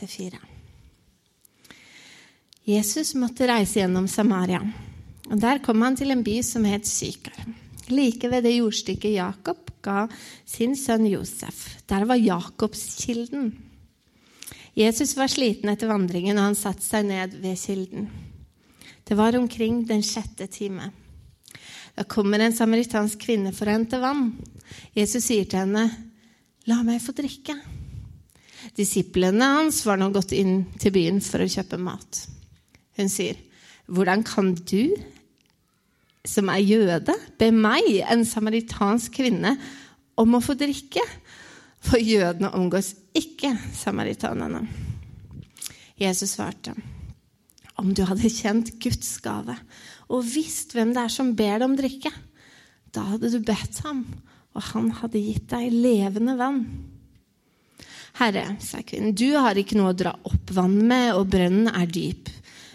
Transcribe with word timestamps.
1-4. 0.00 0.38
Jesus 2.64 3.14
måtte 3.18 3.48
reise 3.48 3.80
gjennom 3.80 4.06
Samaria. 4.08 4.60
og 5.30 5.40
Der 5.40 5.58
kom 5.64 5.82
han 5.82 5.96
til 5.96 6.10
en 6.10 6.22
by 6.22 6.40
som 6.42 6.64
het 6.64 6.86
Sykar. 6.86 7.46
Like 7.90 8.28
ved 8.30 8.44
det 8.44 8.54
jordstykket 8.54 9.16
Jakob 9.16 9.70
ga 9.82 10.06
sin 10.46 10.76
sønn 10.76 11.06
Josef. 11.08 11.82
Der 11.88 12.04
var 12.04 12.20
Jakobskilden. 12.20 13.50
Jesus 14.74 15.16
var 15.16 15.26
sliten 15.26 15.72
etter 15.72 15.90
vandringen, 15.90 16.38
og 16.38 16.50
han 16.50 16.58
satte 16.58 16.84
seg 16.84 17.08
ned 17.08 17.34
ved 17.42 17.58
kilden. 17.58 18.06
Det 19.04 19.16
var 19.18 19.34
omkring 19.34 19.82
den 19.88 20.04
sjette 20.06 20.46
time. 20.46 20.92
Da 21.96 22.04
kommer 22.06 22.38
en 22.38 22.54
samaritansk 22.54 23.18
kvinne 23.26 23.50
for 23.52 23.66
å 23.66 23.74
hente 23.74 23.98
vann. 23.98 24.36
Jesus 24.94 25.26
sier 25.26 25.44
til 25.44 25.64
henne, 25.64 25.90
'La 26.66 26.82
meg 26.84 27.02
få 27.02 27.12
drikke.' 27.12 27.79
Disiplene 28.76 29.46
hans 29.56 29.82
var 29.86 30.00
nå 30.00 30.10
gått 30.14 30.34
inn 30.36 30.64
til 30.80 30.94
byen 30.94 31.20
for 31.24 31.42
å 31.42 31.48
kjøpe 31.50 31.78
mat. 31.80 32.26
Hun 32.98 33.08
sier, 33.08 33.36
'Hvordan 33.88 34.22
kan 34.22 34.54
du, 34.54 34.94
som 36.24 36.48
er 36.48 36.62
jøde, 36.62 37.14
be 37.38 37.50
meg, 37.50 38.04
en 38.06 38.24
samaritansk 38.24 39.12
kvinne, 39.12 39.58
om 40.16 40.34
å 40.34 40.42
få 40.42 40.54
drikke?' 40.54 41.06
For 41.80 41.96
jødene 41.96 42.52
omgås 42.52 42.94
ikke 43.16 43.56
samaritanerne. 43.72 44.68
Jesus 45.96 46.36
svarte, 46.36 46.74
'Om 47.78 47.94
du 47.94 48.04
hadde 48.04 48.28
kjent 48.28 48.78
Guds 48.78 49.20
gave' 49.20 49.56
og 50.10 50.26
visst 50.26 50.74
hvem 50.74 50.92
det 50.94 51.04
er 51.04 51.08
som 51.08 51.34
ber 51.38 51.58
deg 51.58 51.66
om 51.68 51.76
drikke, 51.78 52.12
da 52.90 53.04
hadde 53.12 53.30
du 53.30 53.38
bedt 53.46 53.78
ham, 53.84 54.02
og 54.54 54.62
han 54.72 54.90
hadde 54.98 55.22
gitt 55.22 55.46
deg 55.52 55.70
levende 55.72 56.34
vann. 56.38 56.64
Herre, 58.18 58.56
sa 58.60 58.82
kvinnen, 58.82 59.14
du 59.14 59.30
har 59.38 59.58
ikke 59.58 59.78
noe 59.78 59.92
å 59.92 59.96
dra 59.96 60.12
opp 60.26 60.50
vann 60.54 60.76
med, 60.88 61.14
og 61.14 61.28
brønnen 61.32 61.70
er 61.70 61.86
dyp. 61.90 62.30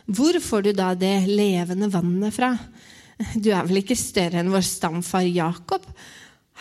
Hvor 0.05 0.37
får 0.41 0.67
du 0.67 0.71
da 0.77 0.93
det 0.97 1.25
levende 1.27 1.89
vannet 1.91 2.33
fra? 2.35 2.53
Du 3.35 3.49
er 3.51 3.65
vel 3.67 3.81
ikke 3.81 3.97
større 3.97 4.41
enn 4.41 4.53
vår 4.53 4.63
stamfar 4.67 5.25
Jakob? 5.27 5.85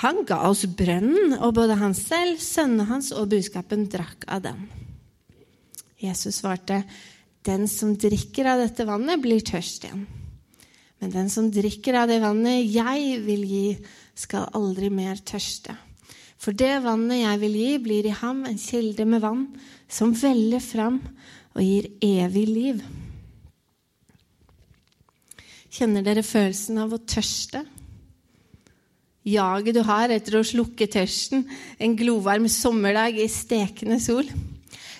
Han 0.02 0.24
ga 0.26 0.40
oss 0.48 0.64
brønnen, 0.66 1.36
og 1.38 1.54
både 1.58 1.78
han 1.78 1.94
selv, 1.94 2.40
sønnene 2.42 2.88
hans 2.88 3.12
og 3.14 3.30
budskapen 3.30 3.86
drakk 3.90 4.26
av 4.26 4.42
den. 4.48 4.66
Jesus 6.02 6.40
svarte, 6.40 6.82
den 7.46 7.68
som 7.70 7.94
drikker 8.00 8.48
av 8.48 8.64
dette 8.64 8.86
vannet, 8.88 9.20
blir 9.22 9.44
tørst 9.44 9.86
igjen. 9.86 10.06
Men 11.02 11.12
den 11.12 11.30
som 11.30 11.50
drikker 11.52 12.00
av 12.00 12.08
det 12.08 12.20
vannet 12.22 12.64
jeg 12.64 13.20
vil 13.26 13.44
gi, 13.44 13.66
skal 14.16 14.48
aldri 14.56 14.88
mer 14.94 15.18
tørste. 15.26 15.74
For 16.44 16.52
det 16.52 16.82
vannet 16.84 17.22
jeg 17.22 17.40
vil 17.40 17.54
gi, 17.56 17.70
blir 17.80 18.04
i 18.04 18.18
ham 18.18 18.42
en 18.44 18.58
kilde 18.60 19.06
med 19.08 19.22
vann 19.24 19.46
som 19.88 20.12
veller 20.12 20.60
fram 20.60 20.98
og 21.54 21.62
gir 21.64 21.88
evig 22.04 22.44
liv. 22.50 22.82
Kjenner 25.72 26.04
dere 26.04 26.22
følelsen 26.26 26.82
av 26.82 26.92
å 26.92 27.00
tørste? 27.00 27.64
Jaget 29.24 29.78
du 29.78 29.80
har 29.88 30.12
etter 30.12 30.36
å 30.36 30.44
slukke 30.44 30.90
tørsten 30.92 31.46
en 31.80 31.96
glovarm 31.96 32.44
sommerdag 32.52 33.16
i 33.24 33.30
stekende 33.32 33.96
sol. 34.04 34.28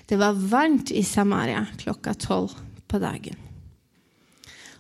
Det 0.08 0.16
var 0.16 0.32
varmt 0.48 0.94
i 0.96 1.04
Samaria 1.04 1.66
klokka 1.76 2.16
tolv 2.24 2.56
på 2.88 3.00
dagen. 3.02 3.36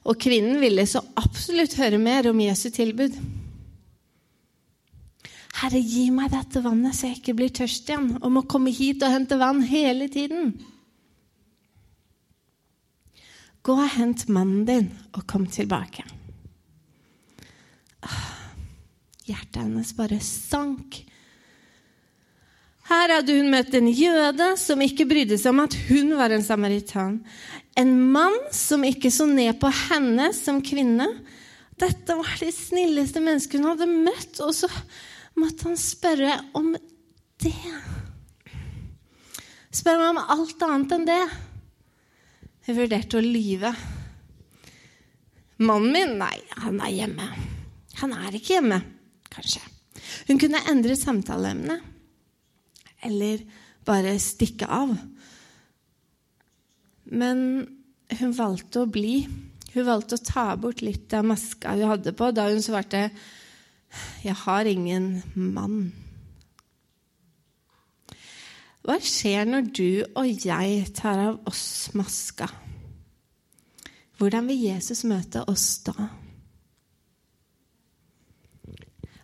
Og 0.08 0.16
kvinnen 0.20 0.56
ville 0.64 0.88
så 0.88 1.04
absolutt 1.20 1.76
høre 1.76 2.00
mer 2.00 2.30
om 2.32 2.40
Jesu 2.40 2.70
tilbud. 2.72 3.20
Herre, 5.54 5.78
gi 5.78 6.08
meg 6.10 6.32
dette 6.32 6.62
vannet, 6.64 6.96
så 6.96 7.08
jeg 7.08 7.20
ikke 7.20 7.36
blir 7.38 7.52
tørst 7.54 7.90
igjen 7.90 8.16
og 8.18 8.32
må 8.34 8.42
komme 8.50 8.72
hit 8.74 9.04
og 9.06 9.12
hente 9.14 9.38
vann 9.38 9.62
hele 9.68 10.08
tiden. 10.10 10.50
Gå 13.64 13.76
og 13.78 13.92
hent 13.94 14.26
mannen 14.28 14.66
din 14.68 14.90
og 15.14 15.22
kom 15.30 15.46
tilbake. 15.48 16.02
Ah, 18.04 18.34
hjertet 19.24 19.62
hennes 19.62 19.94
bare 19.96 20.18
sank. 20.20 20.98
Her 22.90 23.14
hadde 23.14 23.38
hun 23.38 23.48
møtt 23.54 23.72
en 23.78 23.88
jøde 23.88 24.50
som 24.60 24.82
ikke 24.84 25.06
brydde 25.08 25.38
seg 25.40 25.54
om 25.54 25.62
at 25.64 25.78
hun 25.86 26.12
var 26.18 26.34
en 26.34 26.44
samaritan. 26.44 27.22
En 27.78 27.94
mann 28.12 28.36
som 28.52 28.84
ikke 28.84 29.08
så 29.14 29.24
ned 29.30 29.56
på 29.62 29.70
henne 29.86 30.28
som 30.36 30.60
kvinne. 30.66 31.08
Dette 31.80 32.18
var 32.18 32.36
det 32.42 32.52
snilleste 32.52 33.22
mennesket 33.24 33.62
hun 33.62 33.70
hadde 33.70 33.88
møtt, 33.88 34.42
og 34.44 34.52
så 34.52 34.68
måtte 35.40 35.68
han 35.68 35.78
spørre 35.80 36.38
om 36.58 36.72
det. 37.42 37.54
Spør 39.74 40.00
meg 40.00 40.12
om 40.12 40.22
alt 40.36 40.64
annet 40.66 40.94
enn 40.96 41.08
det. 41.08 41.22
Hun 42.64 42.78
vurderte 42.78 43.18
å 43.18 43.24
lyve. 43.24 43.74
Mannen 45.64 45.92
min? 45.94 46.16
Nei, 46.20 46.36
han 46.62 46.80
er 46.82 46.94
hjemme. 46.94 47.28
Han 48.00 48.14
er 48.16 48.36
ikke 48.36 48.56
hjemme, 48.56 48.80
kanskje. 49.30 49.62
Hun 50.28 50.40
kunne 50.40 50.62
endre 50.70 50.96
samtaleemnet. 50.98 51.90
Eller 53.04 53.42
bare 53.84 54.16
stikke 54.22 54.68
av. 54.70 54.94
Men 57.04 57.38
hun 58.18 58.36
valgte 58.36 58.84
å 58.84 58.90
bli. 58.90 59.24
Hun 59.74 59.86
valgte 59.88 60.16
å 60.16 60.24
ta 60.24 60.46
bort 60.60 60.82
litt 60.84 61.12
av 61.16 61.26
maska 61.26 61.74
hun 61.74 61.90
hadde 61.90 62.14
på, 62.16 62.30
da 62.32 62.46
hun 62.48 62.62
svarte 62.62 63.08
'Jeg 64.24 64.34
har 64.34 64.64
ingen 64.64 65.22
mann'. 65.34 65.92
Hva 68.84 68.98
skjer 69.00 69.46
når 69.48 69.70
du 69.72 70.04
og 70.12 70.44
jeg 70.44 70.92
tar 70.92 71.18
av 71.18 71.40
oss 71.48 71.88
maska? 71.96 72.50
Hvordan 74.20 74.46
vil 74.50 74.60
Jesus 74.68 75.06
møte 75.08 75.40
oss 75.48 75.78
da? 75.86 76.10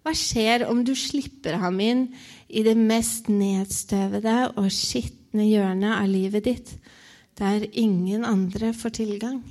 Hva 0.00 0.14
skjer 0.16 0.64
om 0.64 0.80
du 0.84 0.94
slipper 0.96 1.58
ham 1.60 1.76
inn 1.84 2.06
i 2.48 2.64
det 2.64 2.76
mest 2.78 3.28
nedstøvede 3.28 4.56
og 4.56 4.72
skitne 4.72 5.44
hjørnet 5.44 5.92
av 5.92 6.08
livet 6.08 6.48
ditt, 6.48 6.72
der 7.36 7.68
ingen 7.68 8.24
andre 8.24 8.72
får 8.72 8.96
tilgang? 8.96 9.42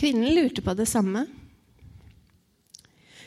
Kvinnen 0.00 0.32
lurte 0.32 0.64
på 0.64 0.72
det 0.74 0.88
samme. 0.88 1.26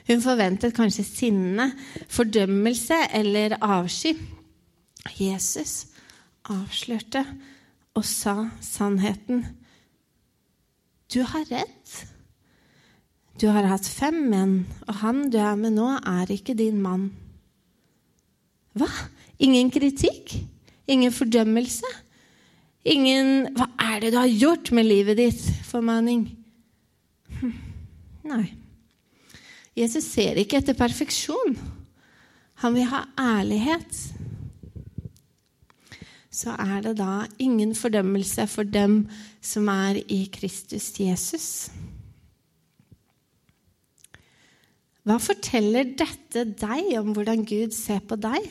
Hun 0.07 0.23
forventet 0.23 0.73
kanskje 0.75 1.05
sinne, 1.05 1.69
fordømmelse 2.11 2.97
eller 3.13 3.59
avsky. 3.61 4.15
Jesus 5.19 5.85
avslørte 6.49 7.21
og 7.93 8.05
sa 8.07 8.49
sannheten. 8.61 9.45
Du 11.13 11.21
har 11.21 11.45
rett. 11.51 11.93
Du 13.39 13.47
har 13.53 13.69
hatt 13.69 13.87
fem 13.87 14.17
menn, 14.31 14.63
og 14.87 14.97
han 15.05 15.27
du 15.29 15.37
er 15.41 15.55
med 15.59 15.75
nå, 15.77 15.87
er 15.99 16.31
ikke 16.33 16.57
din 16.57 16.81
mann. 16.81 17.11
Hva? 18.73 18.89
Ingen 19.39 19.69
kritikk? 19.73 20.33
Ingen 20.87 21.13
fordømmelse? 21.13 21.89
Ingen 22.85 23.53
'Hva 23.55 23.69
er 23.79 23.99
det 23.99 24.11
du 24.11 24.17
har 24.17 24.27
gjort 24.27 24.71
med 24.71 24.83
livet 24.83 25.17
ditt?' 25.17 25.53
formaning. 25.63 26.42
Nei. 28.27 28.53
Jesus 29.75 30.05
ser 30.13 30.37
ikke 30.39 30.59
etter 30.61 30.77
perfeksjon. 30.77 31.57
Han 32.63 32.75
vil 32.77 32.87
ha 32.91 33.03
ærlighet. 33.19 33.97
Så 36.33 36.53
er 36.57 36.81
det 36.85 36.95
da 36.97 37.25
ingen 37.41 37.73
fordømmelse 37.77 38.45
for 38.49 38.65
dem 38.65 39.03
som 39.43 39.67
er 39.69 39.99
i 40.07 40.23
Kristus 40.33 40.89
Jesus. 40.97 41.47
Hva 45.03 45.17
forteller 45.19 45.91
dette 45.99 46.45
deg 46.47 46.93
om 47.01 47.11
hvordan 47.13 47.43
Gud 47.45 47.75
ser 47.75 47.99
på 48.07 48.15
deg? 48.15 48.45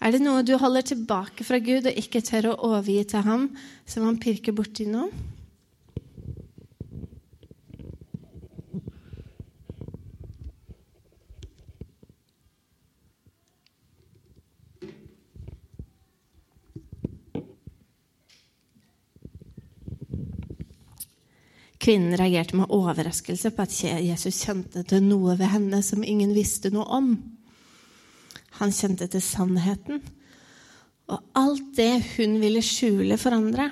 Er 0.00 0.14
det 0.14 0.22
noe 0.22 0.44
du 0.46 0.54
holder 0.56 0.86
tilbake 0.86 1.44
fra 1.44 1.58
Gud 1.60 1.90
og 1.90 1.98
ikke 1.98 2.22
tør 2.24 2.52
å 2.52 2.58
overgi 2.70 3.02
til 3.10 3.26
ham, 3.26 3.50
som 3.84 4.06
han 4.06 4.20
pirker 4.22 4.54
borti 4.56 4.86
nå? 4.88 5.10
Kvinnen 21.90 22.14
reagerte 22.14 22.54
med 22.54 22.70
overraskelse 22.70 23.50
på 23.50 23.64
at 23.64 23.72
Jesus 23.82 24.44
kjente 24.44 24.84
til 24.86 25.00
noe 25.02 25.32
ved 25.34 25.48
henne 25.50 25.80
som 25.82 26.04
ingen 26.06 26.30
visste 26.30 26.70
noe 26.70 26.84
om. 26.86 27.08
Han 28.60 28.70
kjente 28.70 29.08
til 29.10 29.24
sannheten 29.26 29.98
og 31.10 31.24
alt 31.34 31.72
det 31.74 31.96
hun 32.12 32.36
ville 32.38 32.62
skjule 32.62 33.18
for 33.18 33.34
andre. 33.34 33.66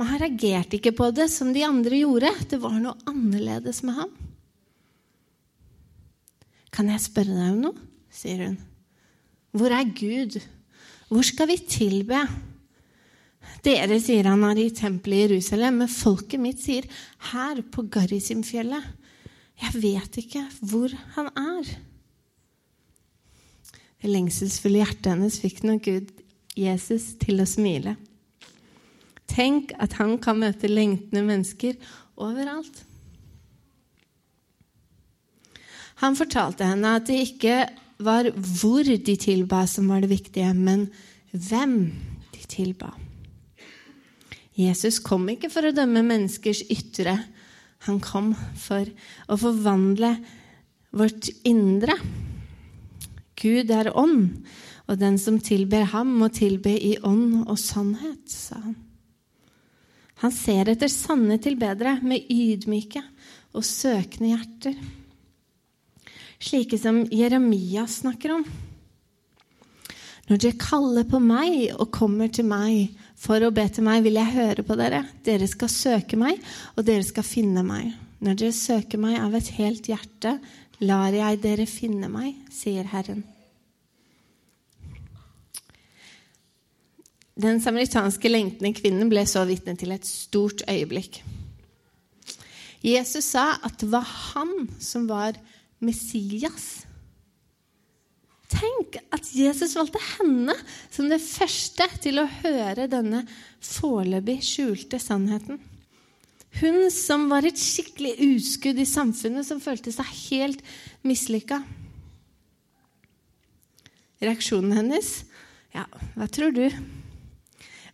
Men 0.00 0.08
han 0.08 0.22
reagerte 0.24 0.78
ikke 0.78 0.94
på 0.96 1.10
det 1.12 1.28
som 1.34 1.52
de 1.52 1.66
andre 1.68 2.00
gjorde. 2.00 2.32
Det 2.48 2.62
var 2.64 2.80
noe 2.80 2.96
annerledes 3.12 3.82
med 3.84 4.00
ham. 4.00 4.16
Kan 6.72 6.88
jeg 6.94 7.04
spørre 7.10 7.36
deg 7.36 7.52
om 7.58 7.62
noe? 7.68 7.88
sier 8.08 8.40
hun. 8.46 8.56
Hvor 9.52 9.68
er 9.68 9.92
Gud? 9.92 10.40
Hvor 11.12 11.28
skal 11.28 11.52
vi 11.52 11.60
tilbe? 11.60 12.24
Dere, 13.66 13.98
sier 14.02 14.28
han, 14.30 14.44
er 14.46 14.60
i 14.62 14.70
tempelet 14.74 15.16
i 15.16 15.24
Jerusalem, 15.26 15.82
men 15.82 15.90
folket 15.90 16.42
mitt 16.42 16.62
sier 16.62 16.86
her 17.32 17.62
på 17.72 17.86
Garisimfjellet. 17.90 18.92
Jeg 19.62 19.82
vet 19.82 20.18
ikke 20.20 20.44
hvor 20.60 20.92
han 21.16 21.30
er. 21.40 21.70
Det 24.02 24.12
lengselsfulle 24.12 24.82
hjertet 24.82 25.08
hennes 25.14 25.38
fikk 25.40 25.62
nok 25.66 25.86
Gud, 25.86 26.10
Jesus, 26.56 27.14
til 27.20 27.40
å 27.42 27.48
smile. 27.48 27.96
Tenk 29.26 29.72
at 29.82 29.96
han 29.98 30.14
kan 30.22 30.38
møte 30.40 30.70
lengtende 30.70 31.24
mennesker 31.26 31.74
overalt. 32.14 32.84
Han 36.04 36.16
fortalte 36.16 36.68
henne 36.68 36.92
at 36.98 37.08
det 37.08 37.18
ikke 37.24 37.56
var 38.04 38.28
hvor 38.36 38.84
de 38.84 39.16
tilba 39.16 39.64
som 39.70 39.88
var 39.88 40.04
det 40.04 40.12
viktige, 40.12 40.52
men 40.52 40.86
hvem 41.32 41.78
de 42.34 42.46
tilba. 42.52 42.92
Jesus 44.56 44.98
kom 45.04 45.26
ikke 45.28 45.50
for 45.52 45.68
å 45.68 45.74
dømme 45.76 46.02
menneskers 46.06 46.62
ytre. 46.72 47.18
Han 47.84 48.00
kom 48.00 48.32
for 48.56 48.88
å 49.28 49.36
forvandle 49.40 50.14
vårt 50.96 51.28
indre. 51.44 51.98
Gud 53.36 53.70
er 53.70 53.92
ånd, 53.92 54.40
og 54.88 55.00
den 55.02 55.18
som 55.20 55.36
tilber 55.44 55.84
ham, 55.92 56.14
må 56.16 56.30
tilbe 56.32 56.72
i 56.72 56.96
ånd 57.04 57.42
og 57.44 57.58
sannhet, 57.60 58.24
sa 58.32 58.62
han. 58.62 58.76
Han 60.22 60.32
ser 60.32 60.70
etter 60.72 60.88
sanne 60.88 61.36
tilbedere 61.44 61.98
med 62.00 62.30
ydmyke 62.32 63.02
og 63.52 63.64
søkende 63.68 64.30
hjerter. 64.30 64.78
Slike 66.40 66.78
som 66.80 67.02
Jeremia 67.12 67.84
snakker 67.88 68.38
om. 68.38 68.46
Når 70.26 70.40
dere 70.42 70.58
kaller 70.58 71.04
på 71.06 71.20
meg 71.22 71.68
og 71.76 71.92
kommer 71.94 72.32
til 72.32 72.48
meg 72.48 72.96
for 73.16 73.42
å 73.42 73.52
be 73.54 73.64
til 73.72 73.86
meg, 73.86 74.02
vil 74.04 74.18
jeg 74.18 74.34
høre 74.34 74.64
på 74.66 74.76
dere. 74.78 75.04
Dere 75.24 75.48
skal 75.48 75.72
søke 75.72 76.18
meg, 76.20 76.42
og 76.76 76.84
dere 76.86 77.04
skal 77.06 77.26
finne 77.26 77.64
meg. 77.66 77.94
Når 78.24 78.36
dere 78.40 78.56
søker 78.56 79.00
meg 79.00 79.18
av 79.20 79.34
et 79.36 79.48
helt 79.56 79.88
hjerte, 79.88 80.36
lar 80.84 81.14
jeg 81.16 81.40
dere 81.44 81.66
finne 81.68 82.10
meg, 82.12 82.36
sier 82.52 82.88
Herren. 82.92 83.24
Den 87.36 87.60
samaritanske 87.60 88.30
lengtende 88.30 88.72
kvinnen 88.76 89.10
ble 89.12 89.26
så 89.28 89.42
vitne 89.48 89.74
til 89.76 89.92
et 89.92 90.08
stort 90.08 90.62
øyeblikk. 90.68 91.20
Jesus 92.84 93.32
sa 93.34 93.58
at 93.66 93.76
det 93.80 93.90
var 93.92 94.06
han 94.06 94.70
som 94.80 95.04
var 95.10 95.36
Messias. 95.84 96.86
Tenk 98.52 98.98
at 99.14 99.26
Jesus 99.34 99.74
valgte 99.74 100.00
henne 100.16 100.54
som 100.92 101.08
det 101.10 101.18
første 101.24 101.88
til 102.02 102.20
å 102.22 102.28
høre 102.42 102.86
denne 102.90 103.24
foreløpig 103.64 104.38
skjulte 104.46 105.00
sannheten. 105.02 105.58
Hun 106.60 106.86
som 106.94 107.26
var 107.28 107.44
et 107.44 107.58
skikkelig 107.60 108.14
uskudd 108.22 108.78
i 108.80 108.86
samfunnet, 108.88 109.44
som 109.44 109.60
følte 109.60 109.92
seg 109.92 110.08
helt 110.30 110.62
mislykka. 111.04 111.58
Reaksjonen 114.24 114.72
hennes? 114.78 115.10
Ja, 115.76 115.84
hva 116.16 116.28
tror 116.32 116.54
du? 116.56 116.64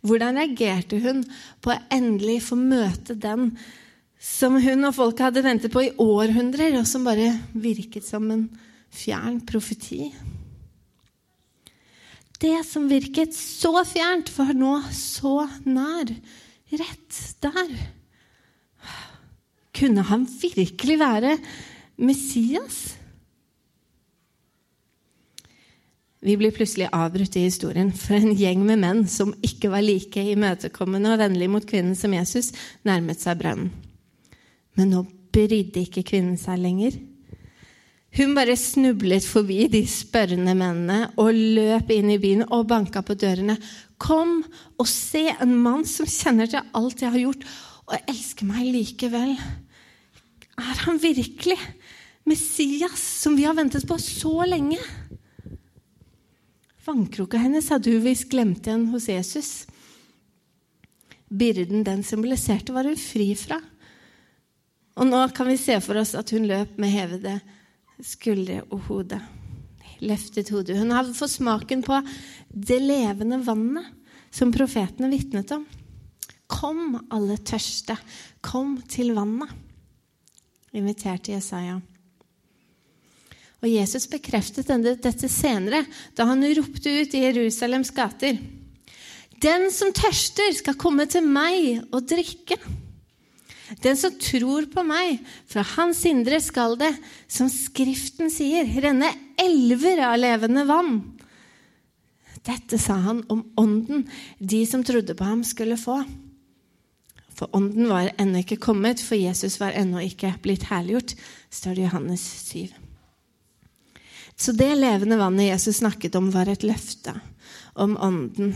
Hvordan 0.06 0.38
reagerte 0.38 1.00
hun 1.02 1.24
på 1.62 1.72
å 1.72 1.80
endelig 1.94 2.42
få 2.46 2.58
møte 2.58 3.16
den 3.18 3.52
som 4.22 4.60
hun 4.62 4.86
og 4.86 4.94
folket 4.94 5.26
hadde 5.28 5.42
ventet 5.46 5.74
på 5.74 5.88
i 5.88 5.94
århundrer, 5.98 6.76
og 6.78 6.86
som 6.86 7.06
bare 7.06 7.32
virket 7.54 8.06
som 8.06 8.28
en 8.30 8.46
fjern 8.94 9.40
profeti? 9.46 10.12
Det 12.42 12.64
som 12.66 12.88
virket 12.90 13.34
så 13.36 13.84
fjernt, 13.86 14.32
var 14.34 14.50
nå 14.58 14.72
så 14.96 15.44
nær. 15.62 16.10
Rett 16.72 17.20
der. 17.44 17.76
Kunne 19.76 20.02
han 20.08 20.24
virkelig 20.26 20.96
være 20.98 21.36
Messias? 22.02 22.80
Vi 26.22 26.34
blir 26.38 26.54
plutselig 26.54 26.86
avbrutt 26.94 27.36
i 27.38 27.46
historien, 27.46 27.90
for 27.94 28.14
en 28.14 28.34
gjeng 28.38 28.60
med 28.66 28.78
menn 28.82 29.06
som 29.10 29.32
ikke 29.42 29.70
var 29.72 29.82
like 29.82 30.22
imøtekommende 30.34 31.14
og 31.14 31.22
vennlige 31.22 31.50
mot 31.50 31.66
kvinnen 31.66 31.96
som 31.98 32.14
Jesus, 32.14 32.52
nærmet 32.86 33.22
seg 33.22 33.40
brønnen. 33.40 33.72
Men 34.78 34.94
nå 34.94 35.02
brydde 35.34 35.82
ikke 35.82 36.04
kvinnen 36.06 36.38
seg 36.40 36.62
lenger. 36.62 36.94
Hun 38.12 38.34
bare 38.36 38.58
snublet 38.60 39.24
forbi 39.24 39.64
de 39.72 39.80
spørrende 39.88 40.52
mennene 40.52 41.14
og 41.20 41.32
løp 41.32 41.88
inn 41.94 42.10
i 42.12 42.18
byen 42.20 42.44
og 42.52 42.66
banka 42.68 43.00
på 43.00 43.16
dørene. 43.16 43.56
Kom 43.96 44.42
og 44.76 44.88
se 44.90 45.30
en 45.32 45.54
mann 45.64 45.86
som 45.88 46.08
kjenner 46.08 46.50
til 46.52 46.60
alt 46.76 47.00
jeg 47.00 47.14
har 47.14 47.22
gjort, 47.22 47.46
og 47.88 48.10
elsker 48.12 48.48
meg 48.48 48.68
likevel. 48.68 49.32
Er 50.60 50.82
han 50.84 51.00
virkelig 51.00 51.56
Messias, 52.28 53.00
som 53.00 53.38
vi 53.38 53.46
har 53.48 53.56
ventet 53.56 53.88
på 53.88 53.96
så 53.96 54.44
lenge? 54.44 54.78
Vannkroka 56.84 57.40
hennes 57.40 57.70
hadde 57.72 57.94
hun 57.94 58.04
visst 58.04 58.28
glemt 58.28 58.68
igjen 58.68 58.90
hos 58.92 59.08
Jesus. 59.08 59.50
Byrden 61.32 61.80
den 61.86 62.04
symboliserte, 62.04 62.76
var 62.76 62.84
hun 62.90 63.00
fri 63.00 63.30
fra. 63.40 63.56
Og 65.00 65.08
nå 65.08 65.24
kan 65.32 65.48
vi 65.48 65.56
se 65.56 65.80
for 65.80 65.96
oss 65.96 66.12
at 66.18 66.34
hun 66.36 66.44
løp 66.50 66.76
med 66.76 66.92
hevede 66.92 67.38
skuldre 68.04 68.62
og 68.70 68.86
hode. 68.88 69.18
Løftet 70.02 70.50
hodet. 70.50 70.78
Hun 70.80 70.90
hadde 70.94 71.14
fått 71.14 71.36
smaken 71.36 71.84
på 71.86 72.00
det 72.50 72.80
levende 72.82 73.38
vannet 73.46 73.86
som 74.34 74.52
profetene 74.54 75.10
vitnet 75.12 75.52
om. 75.54 75.64
Kom, 76.52 76.98
alle 77.12 77.38
tørste. 77.38 77.96
Kom 78.44 78.76
til 78.90 79.14
vannet, 79.16 79.50
inviterte 80.74 81.36
Jesaja. 81.36 81.78
Og 83.62 83.70
Jesus 83.70 84.08
bekreftet 84.10 84.72
dette 84.82 85.28
senere, 85.30 85.84
da 86.18 86.26
han 86.26 86.42
ropte 86.58 86.90
ut 86.90 87.14
i 87.14 87.22
Jerusalems 87.28 87.92
gater. 87.94 88.40
Den 89.42 89.68
som 89.74 89.92
tørster, 89.94 90.50
skal 90.58 90.78
komme 90.78 91.06
til 91.10 91.26
meg 91.26 91.84
og 91.94 92.02
drikke. 92.10 92.58
Den 93.80 93.96
som 93.96 94.14
tror 94.20 94.66
på 94.72 94.84
meg, 94.84 95.22
fra 95.48 95.64
hans 95.76 96.02
indre 96.08 96.40
skal 96.44 96.76
det, 96.80 96.92
som 97.30 97.48
Skriften 97.52 98.30
sier, 98.32 98.68
renne 98.84 99.08
elver 99.40 100.02
av 100.10 100.18
levende 100.20 100.66
vann. 100.68 100.98
Dette 102.42 102.78
sa 102.82 102.98
han 103.04 103.22
om 103.30 103.44
ånden 103.56 104.04
de 104.38 104.64
som 104.66 104.82
trodde 104.84 105.14
på 105.16 105.24
ham, 105.24 105.44
skulle 105.46 105.78
få. 105.80 106.02
For 107.32 107.48
ånden 107.56 107.88
var 107.88 108.12
ennå 108.20 108.42
ikke 108.42 108.60
kommet, 108.62 109.00
for 109.00 109.16
Jesus 109.16 109.58
var 109.62 109.76
ennå 109.78 110.02
ikke 110.04 110.34
blitt 110.44 110.68
herliggjort, 110.68 111.14
står 111.50 111.78
det 111.78 111.86
Johannes 111.86 112.26
7. 112.50 112.74
Så 114.36 114.54
det 114.56 114.72
levende 114.74 115.18
vannet 115.20 115.52
Jesus 115.52 115.80
snakket 115.80 116.16
om, 116.18 116.32
var 116.34 116.50
et 116.50 116.64
løfte 116.66 117.14
om 117.78 117.96
Ånden, 118.00 118.54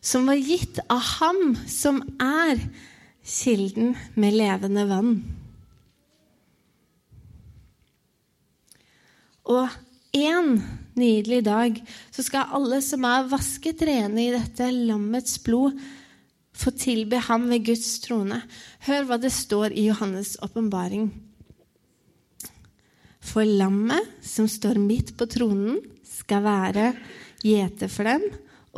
som 0.00 0.26
var 0.28 0.38
gitt 0.38 0.80
av 0.92 1.00
Ham 1.18 1.54
som 1.70 2.02
er 2.20 2.60
kilden 3.24 3.94
med 4.14 4.34
levende 4.34 4.84
vann. 4.90 5.14
Og 9.48 9.68
en 10.12 10.54
nydelig 10.94 11.40
dag 11.46 11.78
så 12.12 12.24
skal 12.26 12.52
alle 12.58 12.82
som 12.84 13.04
er 13.08 13.28
vasket 13.30 13.82
rene 13.88 14.26
i 14.26 14.32
dette 14.34 14.68
lammets 14.74 15.38
blod, 15.44 15.78
få 16.52 16.68
tilbe 16.76 17.16
ham 17.30 17.46
ved 17.48 17.64
Guds 17.64 17.94
trone. 18.04 18.42
Hør 18.84 19.06
hva 19.08 19.16
det 19.18 19.32
står 19.32 19.72
i 19.72 19.86
Johannes' 19.88 20.36
åpenbaring. 20.44 21.08
For 23.22 23.46
lammet 23.46 24.10
som 24.20 24.48
står 24.50 24.76
midt 24.82 25.14
på 25.16 25.26
tronen, 25.32 25.80
skal 26.04 26.44
være 26.44 26.92
gjete 27.42 27.88
for 27.90 28.06
dem 28.06 28.26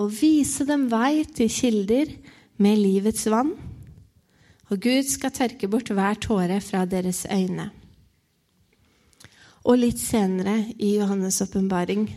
og 0.01 0.13
vise 0.15 0.65
dem 0.69 0.87
vei 0.91 1.25
til 1.35 1.51
kilder 1.53 2.13
med 2.63 2.79
livets 2.79 3.27
vann. 3.31 3.53
Og 4.73 4.81
Gud 4.81 5.09
skal 5.09 5.35
tørke 5.35 5.69
bort 5.69 5.93
hver 5.93 6.21
tåre 6.21 6.61
fra 6.65 6.85
deres 6.89 7.25
øyne. 7.31 7.71
Og 9.65 9.81
litt 9.81 10.01
senere 10.01 10.59
i 10.77 10.97
Johannes' 10.99 11.43
åpenbaring 11.45 12.09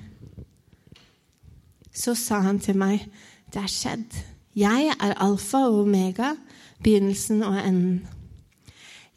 så 1.97 2.13
sa 2.13 2.43
han 2.45 2.59
til 2.61 2.77
meg, 2.77 3.07
det 3.49 3.63
er 3.63 3.71
skjedd. 3.71 4.17
Jeg 4.57 4.91
er 4.93 5.15
alfa 5.23 5.63
og 5.65 5.83
omega, 5.85 6.35
begynnelsen 6.83 7.41
og 7.47 7.57
enden. 7.57 8.03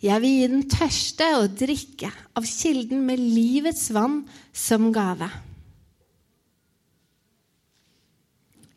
Jeg 0.01 0.23
vil 0.23 0.33
gi 0.33 0.49
den 0.49 0.65
tørste 0.73 1.27
å 1.37 1.45
drikke 1.53 2.09
av 2.39 2.47
kilden 2.49 3.03
med 3.05 3.21
livets 3.21 3.91
vann 3.93 4.23
som 4.57 4.89
gave. 4.97 5.29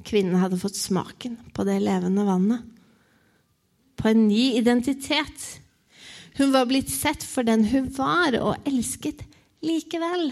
Kvinnen 0.03 0.35
hadde 0.41 0.59
fått 0.59 0.75
smaken 0.75 1.37
på 1.55 1.63
det 1.63 1.79
levende 1.79 2.27
vannet. 2.27 2.72
På 3.99 4.09
en 4.09 4.27
ny 4.27 4.53
identitet. 4.57 5.45
Hun 6.37 6.53
var 6.53 6.65
blitt 6.69 6.89
sett 6.89 7.23
for 7.23 7.45
den 7.45 7.65
hun 7.69 7.91
var, 7.97 8.35
og 8.41 8.69
elsket 8.69 9.21
likevel. 9.63 10.31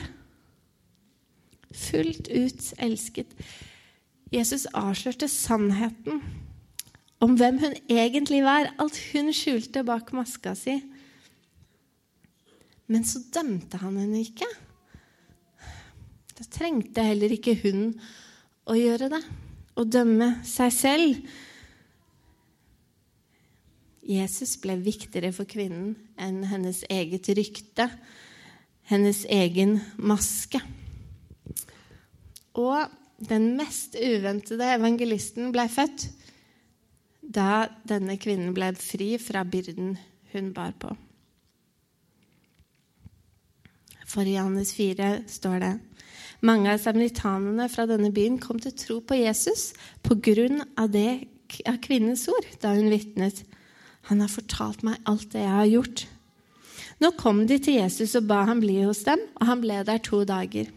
Fullt 1.72 2.28
ut 2.32 2.72
elsket. 2.82 3.36
Jesus 4.32 4.66
avslørte 4.74 5.28
sannheten 5.28 6.22
om 7.22 7.36
hvem 7.38 7.60
hun 7.62 7.76
egentlig 7.92 8.42
var, 8.44 8.72
alt 8.82 8.98
hun 9.12 9.30
skjulte 9.36 9.84
bak 9.86 10.10
maska 10.16 10.56
si. 10.58 10.80
Men 12.92 13.06
så 13.08 13.22
dømte 13.32 13.80
han 13.84 14.00
henne 14.02 14.24
ikke. 14.24 14.48
Da 16.36 16.48
trengte 16.50 17.06
heller 17.06 17.32
ikke 17.36 17.54
hun 17.62 17.92
å 18.66 18.76
gjøre 18.76 19.12
det, 19.14 19.22
å 19.78 19.86
dømme 19.86 20.34
seg 20.48 20.74
selv. 20.74 21.22
Jesus 24.02 24.56
ble 24.62 24.78
viktigere 24.82 25.30
for 25.36 25.50
kvinnen 25.50 25.94
enn 26.20 26.42
hennes 26.50 26.82
eget 26.90 27.30
rykte, 27.38 27.88
hennes 28.90 29.24
egen 29.30 29.78
maske. 30.02 30.62
Og 32.58 32.90
den 33.22 33.54
mest 33.60 33.96
uventede 33.96 34.74
evangelisten 34.76 35.52
ble 35.54 35.68
født 35.70 36.08
da 37.22 37.70
denne 37.88 38.18
kvinnen 38.20 38.56
ble 38.56 38.74
fri 38.82 39.14
fra 39.22 39.46
byrden 39.48 39.94
hun 40.34 40.52
bar 40.56 40.74
på. 40.82 40.90
For 44.10 44.28
i 44.28 44.36
Johannes 44.36 44.74
4 44.76 45.12
står 45.32 45.62
det 45.64 45.72
mange 46.42 46.74
av 46.74 46.82
samaritanene 46.82 47.70
fra 47.72 47.86
denne 47.88 48.10
byen 48.12 48.40
kom 48.42 48.60
til 48.60 48.74
tro 48.76 48.98
på 49.06 49.20
Jesus 49.22 49.72
på 50.04 50.18
grunn 50.26 50.64
av, 50.76 50.90
det, 50.92 51.30
av 51.70 51.78
kvinnens 51.86 52.26
ord 52.32 52.48
da 52.64 52.74
hun 52.76 52.90
vitnet. 52.92 53.46
Han 54.10 54.24
har 54.24 54.32
fortalt 54.32 54.84
meg 54.86 55.02
alt 55.10 55.30
det 55.34 55.44
jeg 55.44 55.56
har 55.58 55.70
gjort. 55.70 56.06
Nå 57.02 57.12
kom 57.18 57.44
de 57.50 57.58
til 57.62 57.80
Jesus 57.80 58.16
og 58.20 58.28
ba 58.30 58.44
ham 58.50 58.62
bli 58.62 58.80
hos 58.84 59.04
dem, 59.08 59.22
og 59.40 59.50
han 59.50 59.62
ble 59.64 59.82
der 59.88 60.02
to 60.06 60.24
dager. 60.28 60.70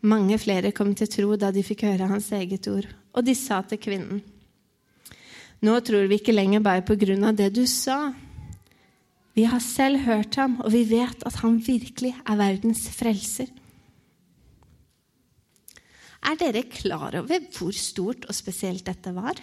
Mange 0.00 0.38
flere 0.40 0.72
kom 0.72 0.94
til 0.96 1.10
tro 1.12 1.36
da 1.36 1.50
de 1.52 1.64
fikk 1.64 1.84
høre 1.84 2.08
hans 2.08 2.30
eget 2.32 2.68
ord, 2.72 2.88
og 3.12 3.26
de 3.26 3.34
sa 3.36 3.60
til 3.68 3.80
kvinnen.: 3.80 4.22
Nå 5.60 5.76
tror 5.84 6.08
vi 6.08 6.16
ikke 6.16 6.32
lenger 6.32 6.64
bare 6.64 6.84
på 6.86 6.96
grunn 6.96 7.24
av 7.28 7.36
det 7.36 7.50
du 7.52 7.66
sa. 7.68 8.14
Vi 9.36 9.44
har 9.44 9.60
selv 9.60 10.00
hørt 10.06 10.34
ham, 10.40 10.56
og 10.64 10.72
vi 10.72 10.86
vet 10.88 11.22
at 11.28 11.36
han 11.44 11.60
virkelig 11.60 12.14
er 12.24 12.40
verdens 12.40 12.88
frelser. 12.96 13.50
Er 16.24 16.36
dere 16.40 16.64
klar 16.68 17.16
over 17.20 17.44
hvor 17.52 17.72
stort 17.76 18.26
og 18.28 18.36
spesielt 18.36 18.86
dette 18.88 19.12
var? 19.16 19.36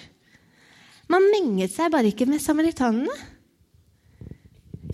Man 1.12 1.26
menget 1.32 1.74
seg 1.74 1.92
bare 1.94 2.12
ikke 2.12 2.28
med 2.30 2.44
samaritanene. 2.44 3.16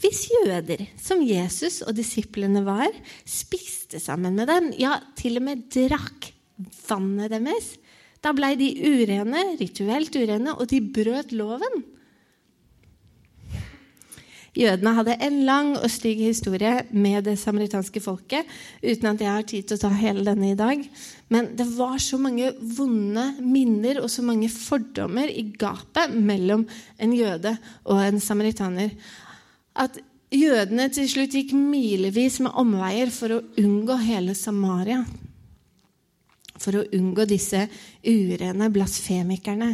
Hvis 0.03 0.25
jøder, 0.31 0.81
som 0.99 1.21
Jesus 1.23 1.81
og 1.85 1.93
disiplene 1.95 2.63
var, 2.65 2.91
spiste 3.29 4.01
sammen 4.01 4.35
med 4.35 4.49
dem, 4.49 4.71
ja, 4.79 4.97
til 5.17 5.39
og 5.39 5.45
med 5.45 5.67
drakk 5.73 6.31
vannet 6.89 7.31
deres, 7.31 7.75
da 8.23 8.33
blei 8.35 8.53
de 8.59 8.69
urene, 8.83 9.43
rituelt 9.59 10.15
urene, 10.15 10.55
og 10.55 10.69
de 10.71 10.81
brøt 10.95 11.33
loven. 11.35 11.83
Jødene 14.53 14.93
hadde 14.93 15.15
en 15.25 15.39
lang 15.47 15.71
og 15.79 15.89
stygg 15.89 16.19
historie 16.21 16.83
med 16.93 17.25
det 17.25 17.39
samaritanske 17.41 18.01
folket, 18.03 18.45
uten 18.83 19.09
at 19.09 19.23
jeg 19.23 19.31
har 19.31 19.47
tid 19.49 19.65
til 19.65 19.79
å 19.79 19.81
ta 19.81 19.89
hele 19.97 20.25
denne 20.27 20.51
i 20.51 20.57
dag. 20.59 20.83
Men 21.33 21.49
det 21.57 21.65
var 21.73 21.97
så 21.97 22.19
mange 22.21 22.51
vonde 22.77 23.25
minner 23.41 24.03
og 24.03 24.11
så 24.13 24.21
mange 24.25 24.51
fordommer 24.53 25.31
i 25.31 25.47
gapet 25.57 26.13
mellom 26.13 26.67
en 27.01 27.17
jøde 27.17 27.55
og 27.87 28.03
en 28.03 28.21
samaritaner 28.21 28.93
at 29.73 29.97
jødene 30.33 30.87
til 30.93 31.09
slutt 31.09 31.33
gikk 31.33 31.53
milevis 31.57 32.39
med 32.43 32.53
omveier 32.59 33.09
for 33.13 33.33
å 33.33 33.43
unngå 33.57 33.97
hele 34.05 34.37
Samaria. 34.37 35.01
For 36.61 36.77
å 36.77 36.85
unngå 36.93 37.25
disse 37.29 37.65
urene 38.05 38.69
blasfemikerne. 38.73 39.73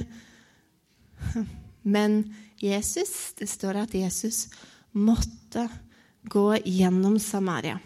Men 1.83 2.23
Jesus, 2.59 3.33
det 3.39 3.47
står 3.49 3.83
at 3.83 3.93
Jesus 3.95 4.47
måtte 4.91 5.67
gå 6.29 6.57
gjennom 6.65 7.19
Samaria. 7.19 7.79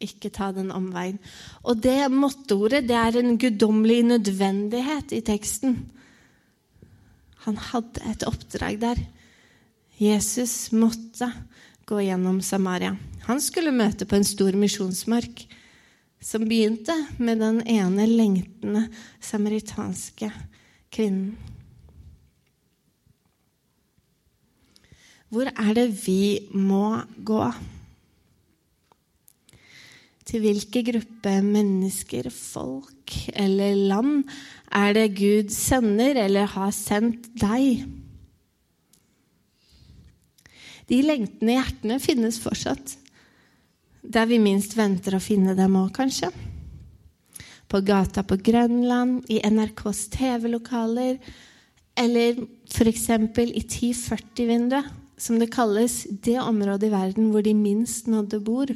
Ikke 0.00 0.30
ta 0.32 0.50
den 0.56 0.70
omveien. 0.72 1.18
Og 1.64 1.80
det 1.84 2.08
måtteordet 2.12 2.86
det 2.88 2.96
er 2.96 3.20
en 3.20 3.38
guddommelig 3.40 4.02
nødvendighet 4.14 5.12
i 5.16 5.22
teksten. 5.24 5.76
Han 7.44 7.56
hadde 7.70 8.04
et 8.08 8.24
oppdrag 8.28 8.80
der. 8.80 9.00
Jesus 10.00 10.72
måtte 10.72 11.28
gå 11.88 12.00
gjennom 12.04 12.40
Samaria. 12.44 12.94
Han 13.26 13.40
skulle 13.44 13.74
møte 13.76 14.06
på 14.08 14.16
en 14.16 14.24
stor 14.24 14.56
misjonsmark 14.56 15.44
som 16.20 16.44
begynte 16.48 16.94
med 17.18 17.40
den 17.40 17.60
ene 17.68 18.06
lengtende 18.08 18.86
samaritanske 19.24 20.30
kvinnen. 20.92 21.36
Hvor 25.30 25.46
er 25.46 25.74
det 25.78 25.90
vi 26.02 26.42
må 26.58 26.98
gå? 27.22 27.44
Til 30.26 30.42
hvilke 30.42 30.82
gruppe 30.86 31.36
mennesker, 31.42 32.26
folk 32.34 33.14
eller 33.38 33.78
land 33.78 34.24
er 34.74 34.94
det 34.94 35.06
Gud 35.18 35.50
sender 35.54 36.18
eller 36.24 36.50
har 36.50 36.70
sendt 36.74 37.28
deg? 37.38 37.84
De 40.90 40.98
lengtende 41.06 41.54
hjertene 41.54 41.98
finnes 42.02 42.38
fortsatt. 42.42 42.96
Der 44.02 44.26
vi 44.26 44.40
minst 44.42 44.74
venter 44.78 45.14
å 45.14 45.22
finne 45.22 45.54
dem 45.54 45.76
òg, 45.78 45.92
kanskje. 45.94 46.32
På 47.70 47.78
gata 47.86 48.24
på 48.26 48.40
Grønland, 48.42 49.28
i 49.30 49.38
NRKs 49.46 50.08
TV-lokaler, 50.16 51.20
eller 51.94 52.42
f.eks. 52.66 53.06
i 53.12 53.62
1040-vinduet 53.62 54.90
som 55.20 55.38
det 55.40 55.50
kalles, 55.52 56.06
det 56.24 56.38
området 56.40 56.88
i 56.88 56.94
verden 56.94 57.30
hvor 57.32 57.44
de 57.44 57.52
minst 57.56 58.08
nådde 58.08 58.40
bor. 58.44 58.70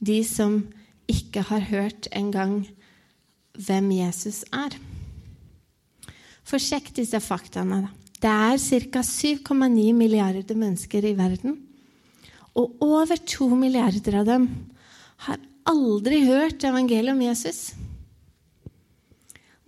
De 0.00 0.18
som 0.26 0.64
ikke 1.10 1.44
har 1.46 1.66
hørt 1.70 2.08
engang 2.16 2.64
hvem 3.54 3.90
Jesus 3.94 4.42
er. 4.50 4.74
For 6.46 6.58
sjekk 6.58 6.90
disse 6.96 7.20
faktaene. 7.22 7.84
Det 8.20 8.30
er 8.30 8.58
ca. 8.58 9.02
7,9 9.06 9.92
milliarder 9.96 10.58
mennesker 10.58 11.06
i 11.06 11.14
verden. 11.16 11.56
Og 12.58 12.74
over 12.82 13.16
2 13.16 13.54
milliarder 13.54 14.18
av 14.20 14.26
dem 14.26 14.48
har 15.28 15.38
aldri 15.70 16.24
hørt 16.26 16.66
evangeliet 16.66 17.14
om 17.14 17.22
Jesus. 17.22 17.60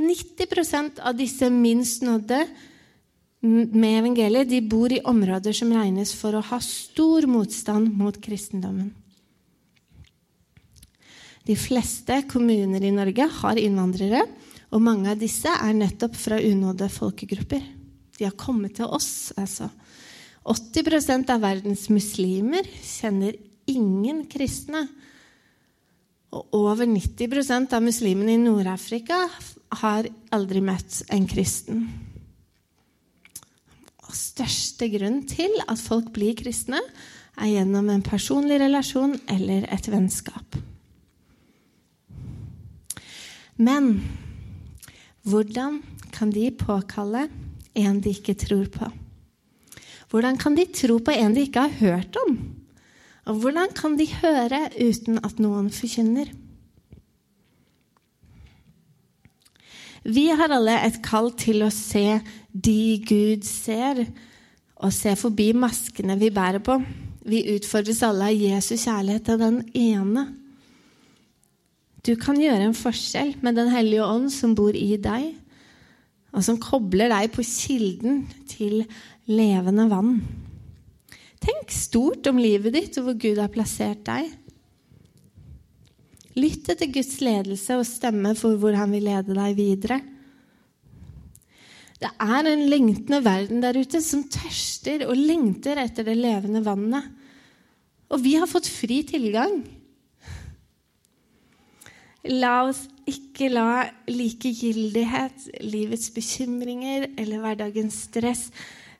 90% 0.03 0.99
av 0.99 1.15
disse 1.15 1.47
minst 1.53 2.03
nådde 2.03 2.43
med 3.43 3.99
evangeliet, 3.99 4.49
de 4.49 4.61
bor 4.63 4.93
i 4.93 5.01
områder 5.03 5.55
som 5.57 5.73
regnes 5.75 6.13
for 6.15 6.37
å 6.39 6.45
ha 6.47 6.59
stor 6.63 7.27
motstand 7.27 7.91
mot 7.99 8.19
kristendommen. 8.23 8.93
De 11.43 11.57
fleste 11.59 12.21
kommuner 12.31 12.85
i 12.87 12.93
Norge 12.95 13.27
har 13.41 13.59
innvandrere, 13.59 14.23
og 14.71 14.85
mange 14.85 15.11
av 15.11 15.19
disse 15.19 15.51
er 15.51 15.75
nettopp 15.75 16.15
fra 16.17 16.39
unådde 16.39 16.87
folkegrupper. 16.95 17.65
De 18.15 18.29
har 18.29 18.37
kommet 18.39 18.77
til 18.79 18.87
oss, 18.87 19.33
altså. 19.35 19.67
80% 20.47 21.31
av 21.31 21.43
verdens 21.43 21.89
muslimer 21.91 22.67
kjenner 22.83 23.37
ingen 23.71 24.25
kristne. 24.31 24.87
Og 26.33 26.57
over 26.63 26.87
90% 26.89 27.75
av 27.75 27.85
muslimene 27.85 28.35
i 28.35 28.41
Nord-Afrika 28.43 29.19
har 29.83 30.09
aldri 30.35 30.63
møtt 30.65 31.03
en 31.13 31.29
kristen 31.31 31.85
største 34.17 34.89
grunn 34.93 35.23
til 35.29 35.53
at 35.67 35.81
folk 35.81 36.13
blir 36.15 36.37
kristne, 36.39 36.81
er 37.41 37.49
gjennom 37.49 37.89
en 37.89 38.05
personlig 38.05 38.59
relasjon 38.61 39.17
eller 39.31 39.65
et 39.73 39.89
vennskap. 39.89 40.59
Men 43.57 44.03
hvordan 45.25 45.81
kan 46.13 46.33
de 46.35 46.51
påkalle 46.57 47.29
en 47.79 48.01
de 48.03 48.13
ikke 48.13 48.37
tror 48.37 48.69
på? 48.73 48.91
Hvordan 50.13 50.37
kan 50.37 50.57
de 50.59 50.67
tro 50.69 50.99
på 51.01 51.15
en 51.15 51.33
de 51.33 51.47
ikke 51.47 51.65
har 51.65 51.79
hørt 51.81 52.17
om? 52.27 52.37
Og 53.31 53.39
hvordan 53.41 53.71
kan 53.77 53.95
de 53.97 54.09
høre 54.19 54.67
uten 54.77 55.21
at 55.25 55.39
noen 55.41 55.71
forkynner? 55.73 56.33
Vi 60.03 60.27
har 60.35 60.51
alle 60.51 60.75
et 60.83 60.99
kall 61.05 61.31
til 61.39 61.63
å 61.63 61.71
se 61.71 62.19
de 62.51 62.99
Gud 63.07 63.47
ser, 63.47 64.03
og 64.83 64.91
se 64.95 65.15
forbi 65.19 65.53
maskene 65.55 66.17
vi 66.19 66.33
bærer 66.35 66.63
på. 66.65 66.81
Vi 67.23 67.45
utfordres 67.55 68.03
alle 68.03 68.33
av 68.33 68.35
Jesu 68.35 68.75
kjærlighet 68.75 69.29
til 69.29 69.39
den 69.39 69.61
ene. 69.79 70.25
Du 72.03 72.17
kan 72.19 72.41
gjøre 72.41 72.67
en 72.67 72.75
forskjell 72.75 73.37
med 73.47 73.55
Den 73.55 73.71
hellige 73.71 74.03
ånd 74.03 74.33
som 74.35 74.57
bor 74.59 74.75
i 74.75 74.97
deg, 74.99 75.37
og 76.35 76.43
som 76.43 76.59
kobler 76.59 77.13
deg 77.13 77.31
på 77.31 77.45
kilden 77.47 78.25
til 78.51 78.83
levende 79.31 79.87
vann. 79.87 80.17
Tenk 81.43 81.71
stort 81.75 82.27
om 82.27 82.43
livet 82.43 82.75
ditt 82.75 82.99
og 82.99 83.07
hvor 83.07 83.21
Gud 83.23 83.39
har 83.39 83.53
plassert 83.55 84.03
deg. 84.09 84.33
Lytte 86.39 86.73
etter 86.73 86.89
Guds 86.93 87.19
ledelse 87.21 87.77
og 87.77 87.89
stemme 87.89 88.33
for 88.39 88.57
hvor 88.61 88.77
han 88.79 88.93
vil 88.95 89.05
lede 89.11 89.37
deg 89.37 89.57
videre. 89.59 90.01
Det 92.03 92.11
er 92.11 92.49
en 92.51 92.65
lengtende 92.67 93.21
verden 93.23 93.61
der 93.63 93.77
ute 93.79 94.01
som 94.03 94.25
tørster 94.33 95.05
og 95.07 95.15
lengter 95.19 95.79
etter 95.79 96.09
det 96.09 96.17
levende 96.19 96.65
vannet. 96.67 97.05
Og 98.11 98.25
vi 98.25 98.35
har 98.41 98.51
fått 98.51 98.67
fri 98.69 99.03
tilgang. 99.07 99.61
La 102.33 102.63
oss 102.69 102.85
ikke 103.09 103.49
la 103.51 103.85
likegyldighet, 104.11 105.49
livets 105.63 106.11
bekymringer 106.15 107.09
eller 107.19 107.43
hverdagens 107.43 108.05
stress 108.09 108.49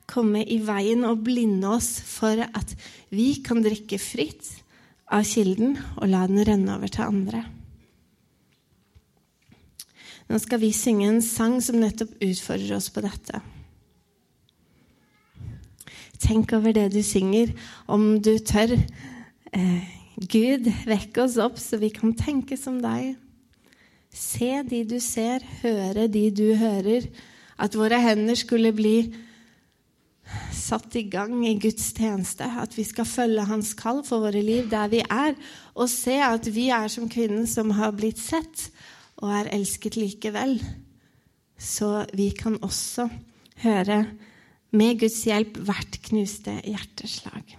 komme 0.09 0.43
i 0.43 0.59
veien 0.63 1.05
og 1.07 1.23
blinde 1.23 1.69
oss 1.71 1.95
for 2.03 2.39
at 2.43 2.73
vi 3.13 3.33
kan 3.45 3.63
drikke 3.63 3.99
fritt 4.01 4.49
av 5.13 5.25
kilden 5.27 5.77
og 5.99 6.09
la 6.09 6.25
den 6.29 6.41
renne 6.47 6.77
over 6.77 6.91
til 6.91 7.05
andre. 7.05 7.43
Nå 10.29 10.39
skal 10.41 10.61
vi 10.61 10.71
synge 10.73 11.09
en 11.09 11.21
sang 11.21 11.59
som 11.61 11.77
nettopp 11.81 12.15
utfordrer 12.23 12.77
oss 12.77 12.89
på 12.93 13.03
dette. 13.03 13.41
Tenk 16.23 16.53
over 16.55 16.73
det 16.75 16.87
du 16.93 17.01
synger, 17.03 17.51
om 17.91 18.15
du 18.23 18.37
tør. 18.39 18.77
Eh, 19.53 19.91
Gud, 20.15 20.69
vekk 20.87 21.19
oss 21.25 21.35
opp 21.41 21.59
så 21.59 21.77
vi 21.81 21.91
kan 21.93 22.15
tenke 22.15 22.57
som 22.57 22.79
deg. 22.81 23.17
Se 24.13 24.61
de 24.69 24.83
du 24.87 24.99
ser, 25.03 25.43
høre 25.63 26.07
de 26.07 26.29
du 26.31 26.53
hører. 26.55 27.09
At 27.59 27.75
våre 27.75 27.99
hender 28.01 28.37
skulle 28.39 28.71
bli 28.73 28.97
satt 30.55 30.95
i 30.95 31.05
gang 31.11 31.41
i 31.47 31.55
Guds 31.61 31.91
tjeneste. 31.95 32.45
At 32.45 32.77
vi 32.77 32.85
skal 32.87 33.07
følge 33.09 33.45
Hans 33.49 33.73
kall 33.77 34.03
for 34.07 34.25
våre 34.25 34.43
liv 34.43 34.69
der 34.71 34.91
vi 34.91 35.01
er. 35.03 35.35
Og 35.75 35.91
se 35.91 36.19
at 36.23 36.47
vi 36.53 36.69
er 36.73 36.89
som 36.91 37.09
kvinnen 37.11 37.47
som 37.49 37.73
har 37.77 37.95
blitt 37.97 38.21
sett 38.21 38.69
og 39.21 39.31
er 39.31 39.51
elsket 39.55 39.97
likevel. 39.99 40.57
Så 41.59 42.05
vi 42.17 42.31
kan 42.35 42.57
også 42.63 43.07
høre 43.63 44.03
med 44.73 45.03
Guds 45.03 45.21
hjelp 45.27 45.59
hvert 45.63 45.99
knuste 46.09 46.57
hjerteslag. 46.65 47.55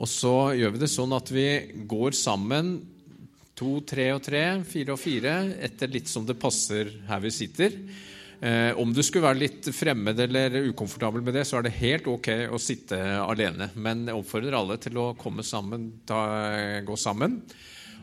Og 0.00 0.08
så 0.08 0.34
gjør 0.56 0.74
vi 0.74 0.80
det 0.80 0.88
sånn 0.88 1.12
at 1.12 1.28
vi 1.32 1.48
går 1.88 2.16
sammen 2.16 2.78
to, 3.58 3.80
tre 3.84 4.06
og 4.14 4.22
tre, 4.24 4.44
fire 4.64 4.94
og 4.94 5.00
fire, 5.00 5.34
etter 5.60 5.90
litt 5.92 6.08
som 6.08 6.24
det 6.24 6.38
passer 6.40 6.94
her 7.08 7.20
vi 7.20 7.32
sitter. 7.34 7.76
Eh, 8.40 8.72
om 8.80 8.94
du 8.96 9.02
skulle 9.04 9.26
være 9.26 9.42
litt 9.42 9.68
fremmed 9.76 10.20
eller 10.24 10.56
ukomfortabel 10.70 11.20
med 11.24 11.36
det, 11.36 11.44
så 11.44 11.58
er 11.58 11.66
det 11.66 11.76
helt 11.76 12.08
ok 12.08 12.30
å 12.48 12.60
sitte 12.60 12.96
alene. 13.20 13.68
Men 13.76 14.06
jeg 14.08 14.16
oppfordrer 14.16 14.56
alle 14.56 14.78
til 14.80 14.96
å 15.02 15.10
komme 15.20 15.44
sammen, 15.44 15.90
ta, 16.08 16.22
gå 16.86 16.96
sammen 16.96 17.42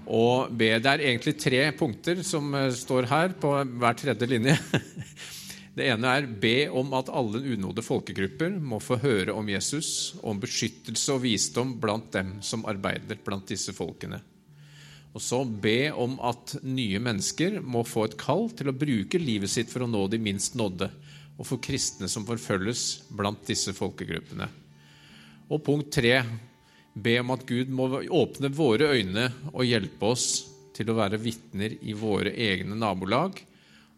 og 0.05 0.53
be. 0.53 0.69
Det 0.77 0.93
er 0.93 1.07
egentlig 1.09 1.33
tre 1.41 1.63
punkter 1.79 2.21
som 2.23 2.53
eh, 2.53 2.69
står 2.69 3.09
her 3.09 3.33
på 3.41 3.57
hver 3.81 3.97
tredje 3.97 4.29
linje. 4.29 4.59
Det 5.77 5.85
ene 5.91 6.09
er 6.09 6.25
be 6.41 6.55
om 6.73 6.89
at 6.97 7.11
alle 7.13 7.43
unådde 7.53 7.83
folkegrupper 7.85 8.55
må 8.57 8.79
få 8.81 8.95
høre 9.03 9.35
om 9.37 9.45
Jesus, 9.51 10.15
om 10.25 10.39
beskyttelse 10.41 11.13
og 11.13 11.21
visdom 11.21 11.75
blant 11.77 12.09
dem 12.15 12.31
som 12.41 12.65
arbeider 12.65 13.19
blant 13.21 13.45
disse 13.51 13.75
folkene. 13.77 14.17
Og 15.13 15.21
så 15.21 15.43
be 15.45 15.91
om 15.93 16.15
at 16.25 16.55
nye 16.65 16.97
mennesker 17.01 17.59
må 17.61 17.83
få 17.85 18.07
et 18.07 18.17
kall 18.17 18.49
til 18.57 18.71
å 18.71 18.77
bruke 18.77 19.21
livet 19.21 19.53
sitt 19.53 19.69
for 19.69 19.85
å 19.85 19.89
nå 19.91 20.01
de 20.09 20.17
minst 20.21 20.57
nådde, 20.57 20.89
og 21.37 21.45
for 21.45 21.61
kristne 21.61 22.09
som 22.09 22.25
forfølges 22.25 23.03
blant 23.13 23.45
disse 23.45 23.75
folkegruppene. 23.77 24.49
Og 25.53 25.61
punkt 25.61 25.93
tre 25.93 26.15
be 26.97 27.19
om 27.21 27.35
at 27.37 27.45
Gud 27.45 27.69
må 27.69 27.91
åpne 28.01 28.49
våre 28.49 28.89
øyne 28.97 29.29
og 29.53 29.69
hjelpe 29.69 30.09
oss 30.09 30.27
til 30.73 30.89
å 30.89 30.97
være 30.97 31.21
vitner 31.21 31.77
i 31.85 31.93
våre 31.93 32.33
egne 32.33 32.73
nabolag 32.81 33.37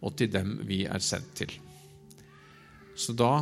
og 0.04 0.20
til 0.20 0.32
dem 0.36 0.58
vi 0.68 0.84
er 0.84 1.04
sendt 1.04 1.36
til. 1.40 1.56
Så 3.00 3.16
da 3.16 3.34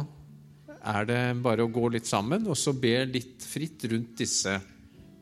er 0.87 1.07
det 1.09 1.21
bare 1.43 1.65
å 1.65 1.71
gå 1.73 1.89
litt 1.95 2.07
sammen 2.07 2.45
og 2.47 2.57
så 2.59 2.75
be 2.77 2.99
litt 3.09 3.43
fritt 3.43 3.87
rundt 3.89 4.17
disse 4.21 4.53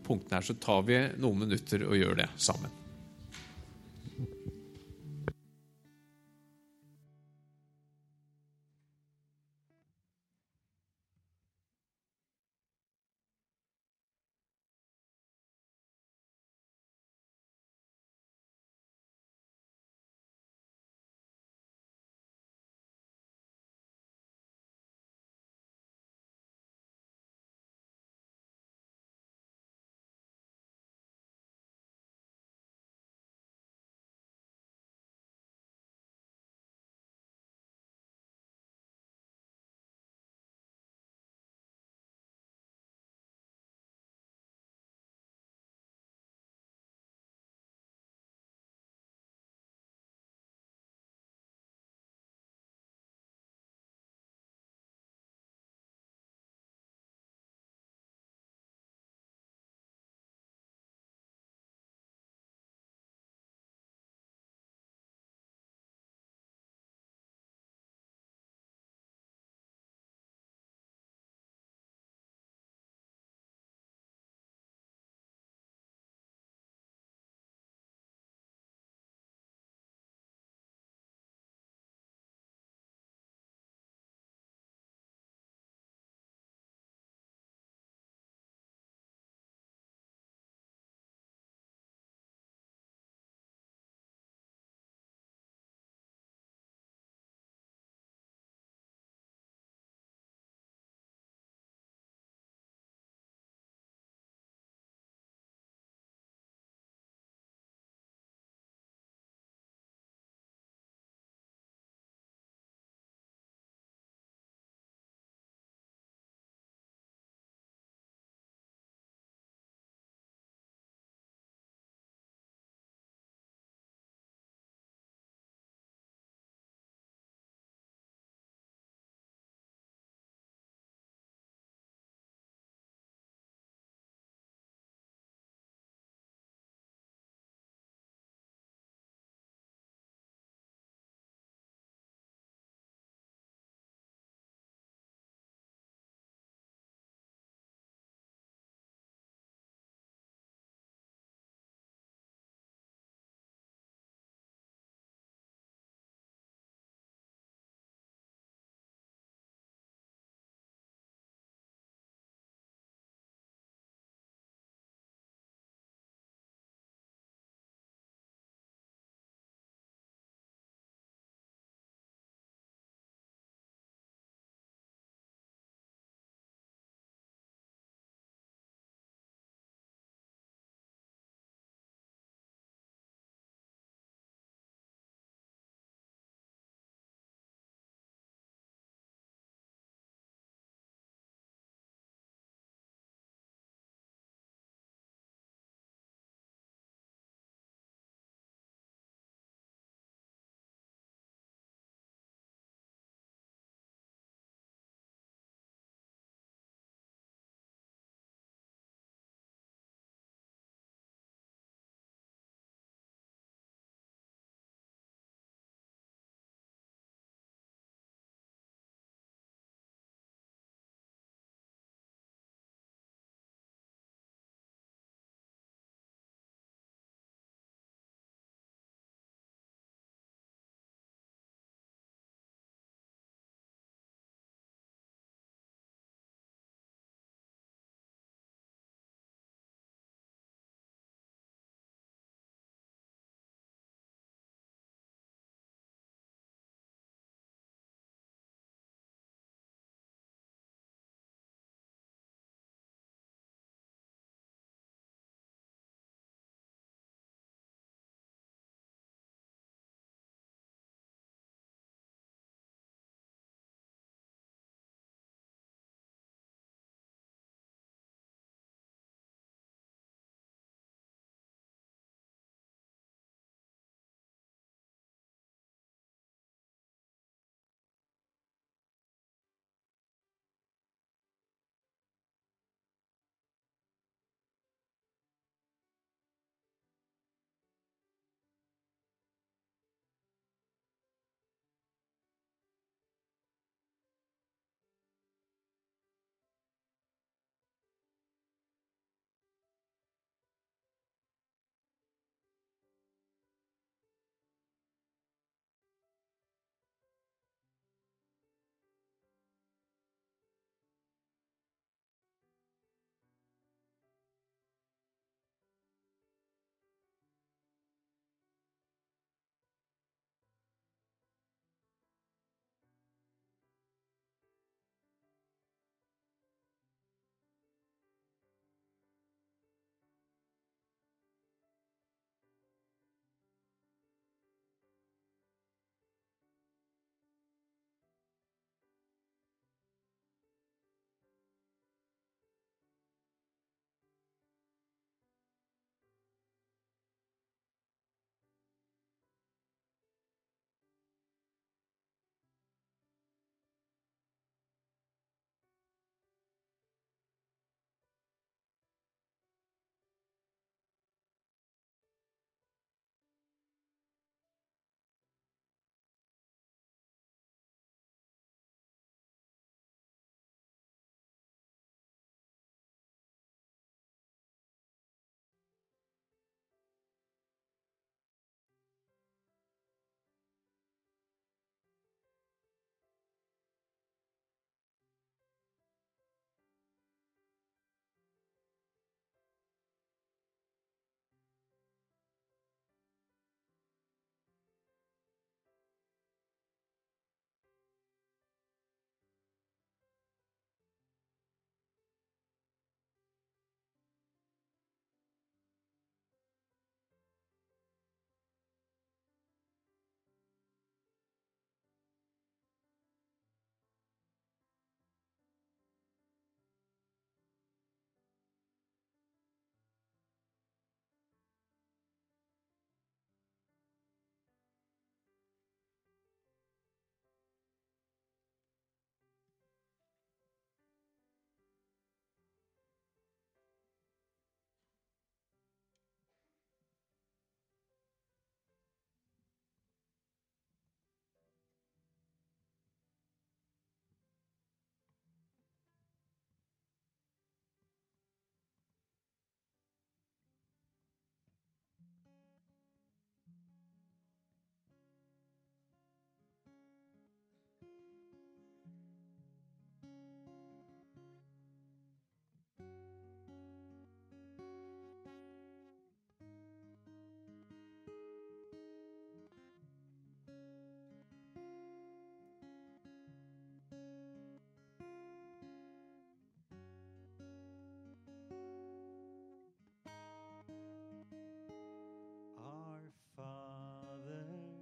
punktene 0.05 0.41
her. 0.41 0.45
Så 0.45 0.57
tar 0.61 0.83
vi 0.87 0.99
noen 1.21 1.45
minutter 1.45 1.87
og 1.87 1.95
gjør 1.97 2.19
det 2.23 2.27
sammen. 2.35 2.84